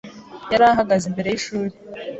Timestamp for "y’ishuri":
1.29-1.73